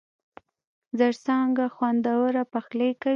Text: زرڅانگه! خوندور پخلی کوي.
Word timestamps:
زرڅانگه! 0.97 1.65
خوندور 1.75 2.33
پخلی 2.53 2.89
کوي. 3.01 3.09